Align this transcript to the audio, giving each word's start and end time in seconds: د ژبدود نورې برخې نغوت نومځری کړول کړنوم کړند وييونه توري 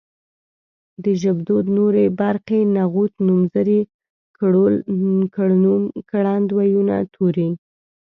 د 1.03 1.05
ژبدود 1.21 1.65
نورې 1.77 2.05
برخې 2.21 2.59
نغوت 2.75 3.13
نومځری 3.27 3.79
کړول 4.39 4.73
کړنوم 5.35 5.83
کړند 6.11 6.47
وييونه 6.57 6.95
توري 7.13 7.49